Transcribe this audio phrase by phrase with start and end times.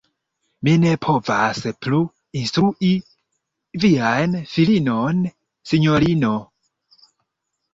[0.67, 1.99] Mi ne povas plu
[2.39, 2.89] instrui
[3.85, 5.21] vian filinon,
[5.73, 6.33] sinjorino.